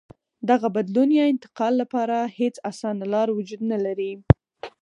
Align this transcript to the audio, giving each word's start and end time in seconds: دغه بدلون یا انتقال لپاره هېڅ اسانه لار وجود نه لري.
دغه 0.49 0.67
بدلون 0.75 1.09
یا 1.19 1.25
انتقال 1.33 1.73
لپاره 1.81 2.17
هېڅ 2.39 2.55
اسانه 2.69 3.05
لار 3.13 3.27
وجود 3.37 3.61
نه 3.71 3.77
لري. 3.85 4.11